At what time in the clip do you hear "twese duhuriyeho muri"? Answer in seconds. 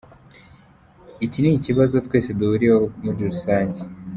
2.05-3.21